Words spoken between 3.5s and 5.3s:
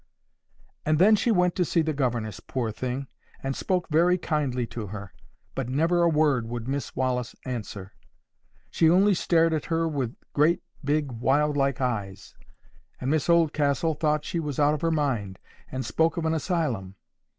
spoke very kindly to her;